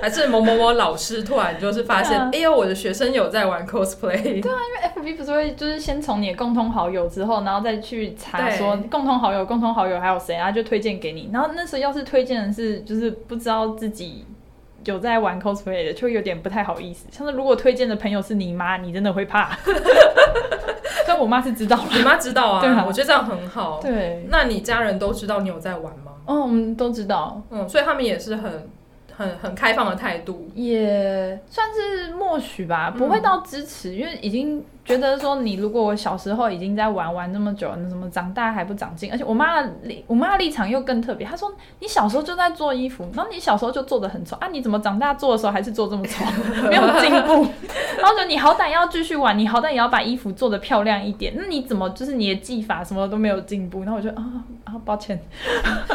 [0.00, 4.58] 还是某某某老师突然就是发现，啊、哎呦，我的学生有在玩 cosplay，对啊，
[4.96, 13.64] 因为 FB 不是会就是先从你的共同好友之后，然后再去查说共同好友、共同好友还有谁，然后就推荐给你，然后那时候要是推荐的是就是不知道。
[13.74, 14.24] 自己
[14.84, 17.06] 有在玩 cosplay 的，就有点不太好意思。
[17.10, 19.58] 像是如果推荐的朋友是你妈，你真的会怕。
[21.14, 22.60] 但我妈是知道了，你妈知道啊。
[22.60, 23.78] 对啊，我觉得这样很好。
[23.80, 26.12] 对，那你家人都知道你有在玩吗？
[26.26, 27.40] 嗯，我们都知道。
[27.50, 28.68] 嗯，所以他们也是很。
[29.16, 39.10] 很很开放的态度，也算是默许吧，不会到支持，嗯、因为已经觉得说，你如果我小时候已经在玩玩那么久，那怎么长大还不长进？
[39.10, 46.24] 而且我妈的立，我妈的立场又更特别，她说你小时候就在做衣服，然后你小时候就做的很丑啊，你怎么长大做的时候还是做这么丑，
[46.68, 47.46] 没有进步？
[47.98, 53.80] 然后说你好歹要继续玩，你好歹也要把衣服做的漂亮一点，那你怎么就是你的技法什么都没有进步？
[53.84, 54.24] 然后我就啊
[54.64, 55.18] 啊抱歉，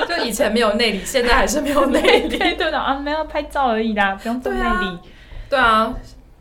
[0.07, 2.99] 就以前没有内里，现在还是没有内里，对的啊。
[2.99, 4.97] 没有拍照而已啦，不用做内里。
[5.49, 5.93] 对啊，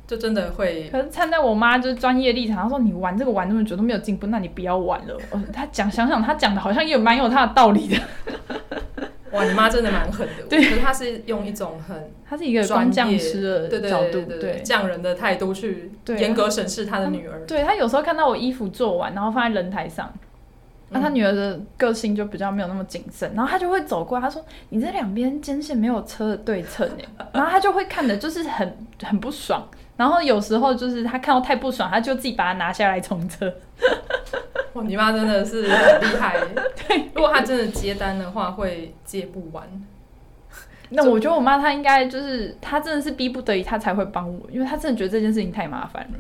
[0.09, 0.89] 就真的会。
[0.91, 5.17] 可是站在我妈就是专业立场，她说你玩这个玩那么久都没有进步，那你不要玩了。
[5.53, 7.97] 她讲想想，她讲的好像也蛮有她的道理的。
[9.33, 10.45] 哇，你妈真的蛮狠的。
[10.49, 17.45] 对，可是她是用一种很，她是一个专匠师的角度，对匠人的态度去严格审视她的女儿。
[17.47, 20.11] 对，她有时候看到我衣服做完，然后放在人台上。
[20.91, 33.53] 那他女儿的个性就比较没有那么谨慎，然后他就会走过来，他说：“你这两边肩线没有车的对称耶。”然后他就会看的就是很很不爽，然后有时候就是他看到太不爽，他就自己把它拿下来重车。
[34.73, 36.39] 哇，你妈真的是很厉害。
[36.89, 39.67] 对，如果他真的接单的话，会接不完。
[40.89, 46.19] 那我觉得我妈她应该就是她真的是逼不得已，她才会帮我，因为她真的觉得这件事情太麻烦了。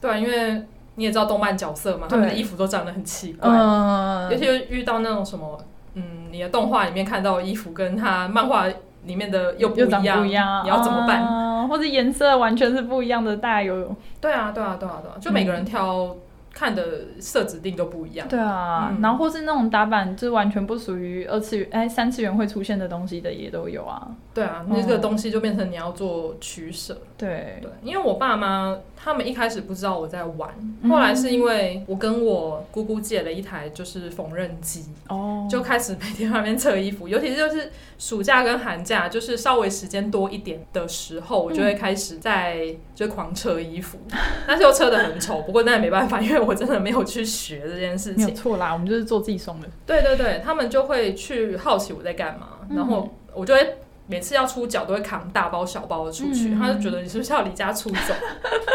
[0.00, 0.64] 对啊，因为。
[0.96, 5.58] 你也知道动漫角色嘛，他们的衣服都长得很奇怪，嗯、尤其遇到那种什么，
[5.94, 8.66] 嗯，你的动画里面看到的衣服跟他漫画
[9.04, 11.24] 里面的又不一样，不一样，你要怎么办？
[11.24, 13.94] 嗯、或者颜色完全是不一样的，大家有？
[14.20, 15.86] 对啊，对啊，对啊，对啊，就每个人挑。
[15.86, 16.16] 嗯
[16.56, 16.82] 看的
[17.20, 24.08] 色指定都不一样，对啊，嗯、然后或是那种打版就完全不属于二次元哎三次元会出现的东西的也都有啊。
[24.36, 26.96] 对啊，那这个东西就变成你要做取舍。
[27.18, 30.50] 对对，因为我爸妈他们一开始不知道我在玩，
[30.82, 46.36] 嗯、后来是因为我跟我姑姑借了一台就是缝纫机，哦，就开始每天外面测衣服，尤其是就是暑假跟寒假，就是稍微时间多一点的时候，我就会开始在就狂测衣服，嗯、 但是又测的很丑，不过那也没办法，因为。
[46.46, 49.66] 我真的没有去学这件事情，没有错啦，我们就是做自己送的。
[49.84, 58.14] 对对对，他们就会去好奇我在干嘛，嗯、然后我就会每次要出脚都会扛大包小包的出去，嗯、他就觉得你是不是要离家出走，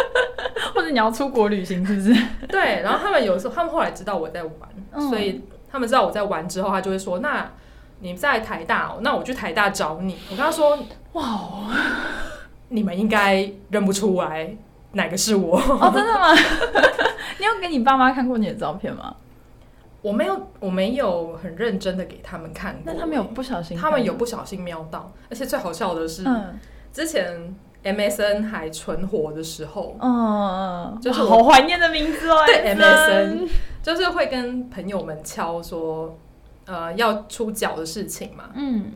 [0.75, 2.13] 或者你要出国旅行，是不是？
[2.49, 4.53] 对，然后他们有时候他们后来知道我在玩，
[4.91, 5.41] 嗯、所以
[5.71, 7.49] 他们知道我在玩之后，他就会说：“那
[7.99, 10.77] 你在台大哦，那我去台大找你。”我跟他说
[11.13, 11.23] ：“哇，
[12.69, 14.53] 你们应该认不出来
[14.93, 16.33] 哪个是我哦，真的吗？”
[17.39, 19.15] 你有给你爸妈看过你的照片吗？
[20.01, 22.81] 我没有，我没有很认真的给他们看过。
[22.85, 23.77] 那他们有不小心？
[23.77, 26.59] 他们有不小心瞄到，而且最好笑的是，嗯、
[26.91, 32.37] 之前 MSN 还存活的时候，嗯，就是好怀念的名字哦。
[32.47, 33.47] 对，MSN
[33.83, 36.17] 就是会跟朋友们敲说，
[36.65, 38.45] 呃，要出脚的事情嘛。
[38.55, 38.93] 嗯。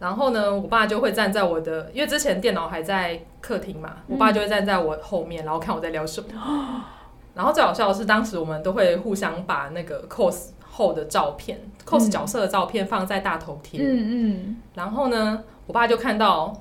[0.00, 6.26] 然后呢，我爸就会站在我的，因为之前电脑还在客厅嘛，我爸就会站在我后面，然后看我在聊什么。
[6.34, 6.82] 嗯
[7.34, 13.80] 然后最好笑的是，当时我们都会互相把那个 cos 后的照片、嗯、cos 角色的照片放在大头贴。
[13.82, 14.56] 嗯嗯。
[14.74, 16.52] 然后呢，我爸就看到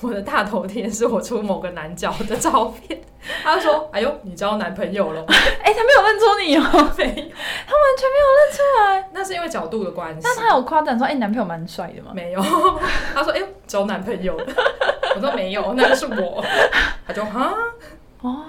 [0.00, 3.00] 我的大头贴是我出某个男角的照片，
[3.42, 5.24] 他就说：“哎呦，你交男朋友了？”
[5.64, 7.28] 哎，他没有认出你哦，没有，
[7.66, 9.08] 他完全没有认出来。
[9.14, 10.20] 那是因为角度的关系。
[10.22, 12.42] 那他有夸赞说：“哎，男朋友蛮帅的吗？”没有，
[13.14, 14.46] 他说：“哎呦，交男朋友了。”
[15.16, 16.44] 我说：“没有，那个是我。”
[17.06, 17.54] 他就哈
[18.20, 18.44] 哦。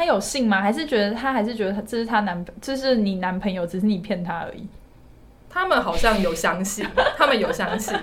[0.00, 0.62] 他有信吗？
[0.62, 4.66] 还是觉得他还是觉得他这是他男朋，这是你男朋友，只是你骗他而已。
[5.50, 6.86] 他们好像有相信，
[7.18, 7.94] 他们有相信，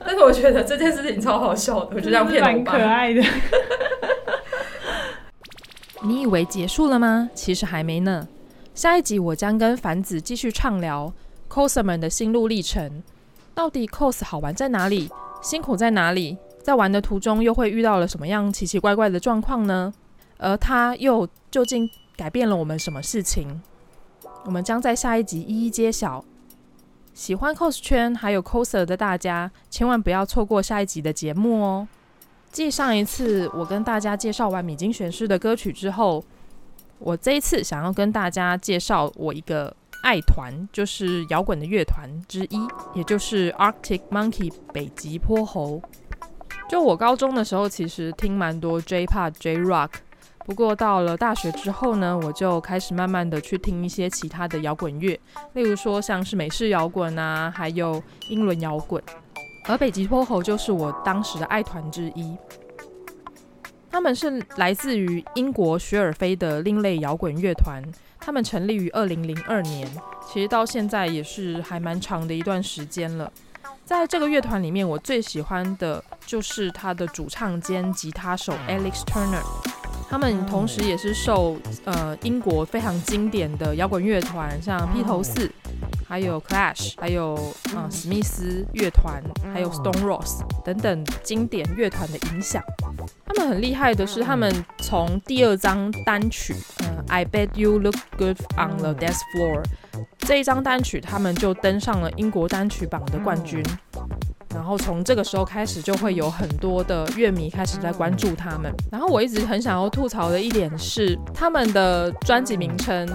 [0.00, 2.72] 但是我觉得这件事情超好笑的，我就这样骗我爸。
[2.72, 3.22] 蛮可爱的。
[6.04, 7.30] 你以为结束了吗？
[7.34, 8.28] 其实还没呢。
[8.74, 11.10] 下一集我将跟凡子继续畅聊
[11.48, 13.02] coser 们的心路历程。
[13.54, 15.08] 到底 cos 好玩在哪里？
[15.40, 16.36] 辛苦在哪里？
[16.62, 19.90] 在玩的途中又会遇到了什么样奇奇怪怪的状况呢？
[20.40, 23.60] 而他又究竟改变了我们什么事情？
[24.44, 26.24] 我们将在下一集一一揭晓。
[27.12, 31.86] 喜欢 cos 圈还有 coser 的大家，千万不要错过下一集的节目哦！
[32.50, 36.24] 继上一次我跟大家介绍完米津玄师的歌曲之后，
[36.98, 45.82] 我这一次想要跟大家介绍我一个爱团，就是摇滚的乐团之一，也就是 Arctic Monkey 北极泼猴。
[46.68, 49.90] 就我高中的时候，其实听蛮多 J-Pop、J-Rock。
[50.50, 55.16] 不过到了大学之后呢，我就开始慢慢的去听一些其他的摇滚乐，
[55.52, 59.00] 例如说像是美式摇滚啊，还有英伦摇滚。
[59.66, 62.36] 而北极坡猴就是我当时的爱团之一。
[63.92, 67.80] 他们是来自于英国雪尔菲的另类摇滚乐团，
[68.18, 69.88] 他们成立于二零零二年，
[70.26, 73.32] 其实到现在也是还蛮长的一段时间了。
[73.84, 79.44] 在这个乐团里面，我最喜欢的就是他的主唱兼吉他手 Alex Turner。
[80.10, 85.48] 他们同时也是受呃英国非常经典的摇滚乐团，像披头四，
[86.04, 87.38] 还有 Clash，还有
[87.72, 89.22] 呃史密斯乐团，
[89.54, 92.60] 还有 Stone Roses 等等经典乐团的影响。
[93.24, 99.62] 他们很厉害的是，他们从第二张单曲，呃，I Bet You Look Good on the Dance Floor
[100.18, 103.62] 这一张单曲，他们就登上了英国单曲榜的冠军。
[104.54, 108.72] 然后从这个时候开始，就会有很多的乐迷开始在关注他们。
[108.90, 113.08] 然后我一直很想要吐槽的一点是，他们的专辑名称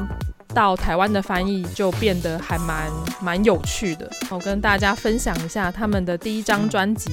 [0.53, 2.89] 到台湾的翻译就变得还蛮
[3.21, 4.09] 蛮有趣的。
[4.29, 7.11] 我跟大家分享一下他们的第一张专辑，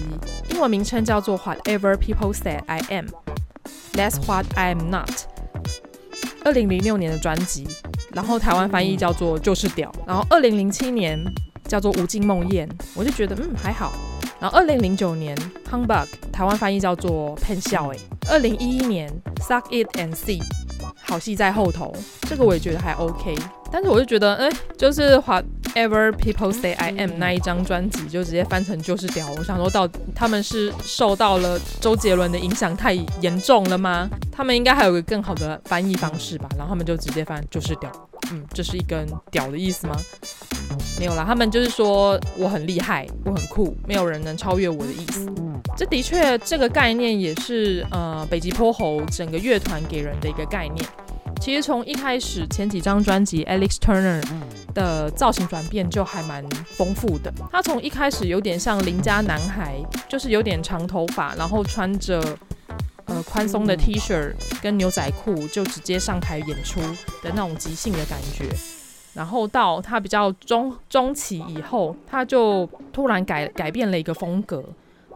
[0.50, 5.10] 英文名称叫做 Whatever People Say I Am，That's What I Am Not。
[6.44, 7.66] 二零零六年的专辑，
[8.12, 9.92] 然后台湾翻译叫做就是屌。
[10.06, 11.18] 然后二零零七年
[11.66, 13.92] 叫做无尽梦魇，我就觉得嗯还好。
[14.40, 15.36] 然后二零零九年
[15.70, 17.96] Humbug，台湾翻译叫做骗笑哎。
[18.28, 20.42] 二零一一年 Suck It and See，
[21.00, 23.36] 好戏在后头，这个我也觉得还 OK。
[23.70, 25.40] 但是我就觉得，哎，就是华
[25.74, 29.30] Ever People Say I Am 那一张专辑就直接翻成就是屌。
[29.32, 34.08] 我想说，到他们是受到了周杰伦的影响太严重了吗？
[34.30, 36.48] 他们应该还有个更好的翻译方式吧？
[36.56, 37.90] 然后他们就直接翻就是屌。
[38.30, 39.96] 嗯，这是一根屌的意思吗？
[40.98, 45.26] 没有啦，他们就是说我很厉害，我很酷，没有人能超越我的意思。
[45.76, 50.86] 这的确，这个概念也是呃北极泼猴整个乐团给人的一个概念。
[51.42, 54.22] 其实从一开始前几张专辑，Alex Turner
[54.72, 57.34] 的造型转变就还蛮丰富的。
[57.50, 59.76] 他从一开始有点像邻家男孩，
[60.08, 62.22] 就是有点长头发，然后穿着
[63.06, 64.32] 呃宽松的 T 恤
[64.62, 66.80] 跟牛仔裤，就直接上台演出
[67.24, 68.48] 的那种即兴的感觉。
[69.12, 74.62] 然后到他比较中中期以后，他就突然改改变了一个风格，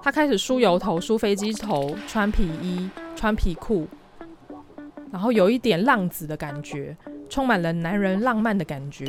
[0.02, 3.86] 他开始梳油头、梳飞机头、穿皮衣、穿皮裤。
[5.12, 6.96] 然后有一点浪子的感觉，
[7.28, 9.06] 充满了男人浪漫的感觉，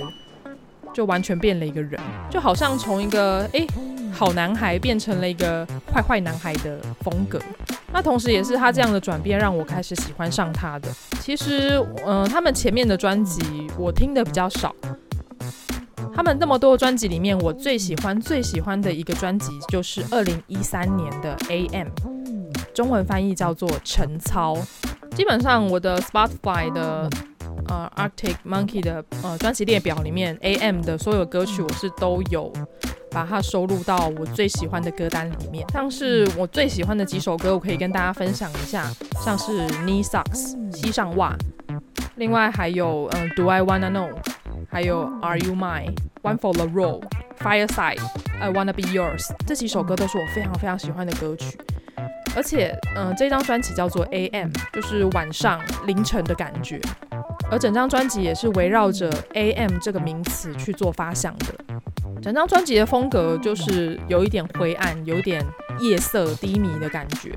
[0.93, 3.67] 就完全变了一个人，就好像从一个诶
[4.11, 7.39] 好男孩变成了一个坏坏男孩的风格。
[7.91, 10.89] 那同时也是他这样的转变让我开始喜欢上他的。
[11.19, 13.41] 其实，嗯、他们前面的专辑
[13.77, 14.75] 我听的比较少。
[16.13, 21.87] 他们那么多专辑里面，我最喜欢最喜欢的一个专辑就是二零一三年的《AM》，
[22.73, 24.55] 中文翻译叫做《陈操》。
[25.17, 27.09] 基本上我的 Spotify 的
[27.67, 32.53] 呃 Arctic Monkey 的呃专辑列表里面，AM 的所有歌曲我是都有
[33.09, 35.67] 把它收录到我最喜欢的歌单里面。
[35.73, 38.87] 像是我最喜欢的几首歌，我可以跟大家分享一下，
[39.25, 41.35] 像是 Knee Socks 膝上袜，
[42.17, 44.11] 另外还有嗯 Do I Wanna Know，
[44.69, 47.01] 还有 Are You Mine One for the Road
[47.39, 47.99] Fireside
[48.39, 51.57] I Wanna Be Yours，这几首歌都是我非常非常喜欢的歌曲。
[52.35, 56.79] 而且，嗯、这张专辑叫做 AM，就是晚上凌晨的感觉。
[57.49, 61.45] 而整张专辑也是围绕着 AM 这个名词去做发想的。
[62.21, 65.43] 整张专辑的风格就是有一点灰暗，有一点
[65.79, 67.31] 夜色低迷的感觉。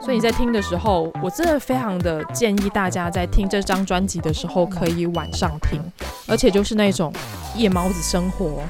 [0.00, 5.80] 所以你在听的时候，我真的非常的建议大家在听这张专辑的时候可以晚上听，
[6.26, 7.12] 而且就是那种
[7.56, 8.62] 夜猫子生活。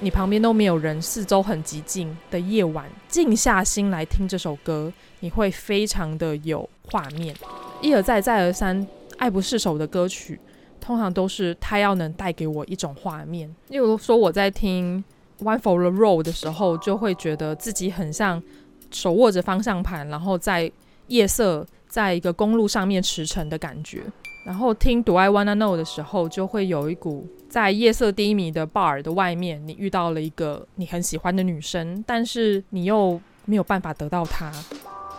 [0.00, 7.34] 你旁边都没有人，四周很寂静的夜晚，静下心来听这首歌，你会非常的有画面。
[7.80, 8.86] 一而再，再而三，
[9.16, 10.38] 爱不释手的歌曲，
[10.80, 13.54] 通常都是它要能带给我一种画面。
[13.68, 15.02] 例如说，我在听
[15.44, 18.42] 《One for the Road》的时候，就会觉得自己很像
[18.90, 20.70] 手握着方向盘，然后在
[21.06, 24.02] 夜色，在一个公路上面驰骋的感觉。
[24.44, 34.52] 然后听 Do I Wanna Know 的时候，就会有一股在夜色低迷的 bar 的外面，你遇到了一个你很喜欢的女生，但是你又没有办法得到她，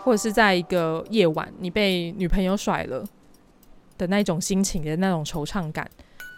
[0.04, 3.04] 或者是在一个夜晚你被女朋友甩了
[3.98, 5.90] 的那种心情的那种惆怅感，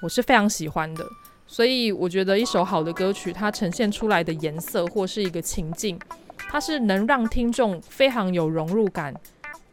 [0.01, 1.05] 我是非常喜欢的。
[1.45, 5.99] 所以我觉得一首好的歌曲，它呈现出来的颜色或是一个情境，
[6.38, 9.13] 它是能让听众非常有融入感。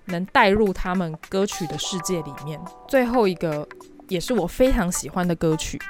[0.06, 2.60] 能带入他们歌曲的世界里面。
[2.88, 3.66] 最后一个
[4.08, 5.80] 也是我非常喜欢的歌曲，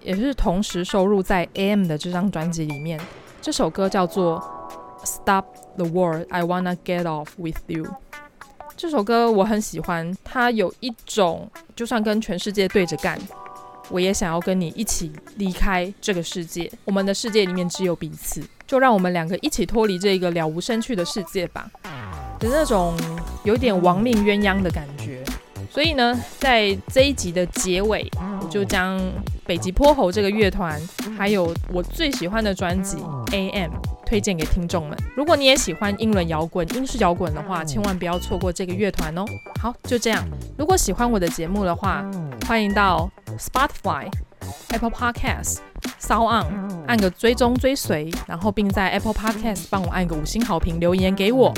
[0.00, 3.00] 也是同时收录在 AM 的这张专辑里面。
[3.40, 4.40] 这首歌叫做
[5.06, 5.44] 《Stop
[5.76, 7.84] the World I Wanna Get Off with You》。
[8.76, 13.16] 这首歌我很喜欢，它有一种就算跟全世界对着干，
[13.90, 16.70] 我也想要跟你一起离开这个世界。
[16.84, 21.70] 我们的世界里面只有彼此，就让我们两个一起脱离这个了无生趣的世界吧。
[22.42, 22.92] 的那种
[23.44, 25.22] 有点亡命鸳鸯的感觉，
[25.70, 28.10] 所以呢，在这一集的结尾，
[28.42, 29.00] 我就将
[29.46, 30.80] 北极泼猴这个乐团，
[31.16, 32.96] 还有我最喜欢的专辑
[33.32, 33.70] 《AM》
[34.04, 34.98] 推荐给听众们。
[35.16, 39.24] 如果你也喜欢英伦摇滚、英式摇滚的话，千万不要错过这个乐团哦。
[39.60, 40.24] 好，就这样。
[40.58, 42.04] 如果喜欢我的节目的话，
[42.48, 44.10] 欢迎到 Spotify、
[44.70, 45.58] Apple Podcasts、
[46.00, 46.46] SoundOn
[46.88, 51.54] 按个追踪追随，然后并在 Apple Podcast 帮我按个五星好评，留言给我。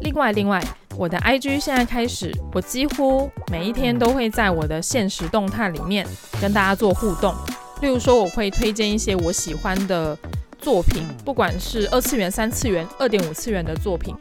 [0.00, 0.62] 另外，另外，
[0.96, 6.06] 我的 IG 现在开始，我几乎每一天都会在我的现实动态里面
[6.40, 7.34] 跟大家做互动。
[7.80, 10.16] 例如说，我会推荐一些我喜欢的
[10.58, 14.14] 作品，不管是二次元、三次元、二点五次元的作品，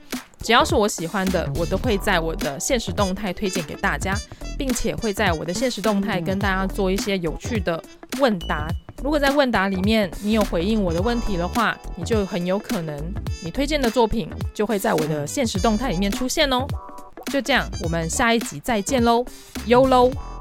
[0.44, 4.14] 只要是我喜欢的，我都会在我的现实动态推荐给大家，
[4.58, 7.82] 并且会在我的现实动态跟大家做一些有趣的
[8.20, 8.68] 问答。
[9.02, 12.98] 如果在问答里面你有回应我的问题的话，你就很有可能
[13.44, 16.66] 你推荐的作品就会在我的现实动态里面出现哦。
[17.32, 19.26] 就这样，我们下一集再见喽
[19.66, 20.33] ，YOLO。